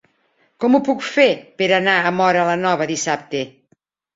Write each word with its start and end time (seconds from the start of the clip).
Com 0.63 0.77
ho 0.77 0.79
puc 0.87 1.03
fer 1.09 1.27
per 1.63 1.67
anar 1.79 1.99
a 1.99 2.13
Móra 2.23 2.49
la 2.51 2.59
Nova 2.65 2.89
dissabte? 2.95 3.45